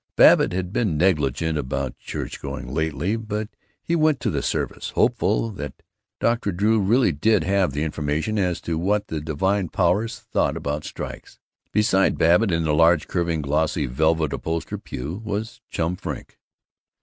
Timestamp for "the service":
4.31-4.89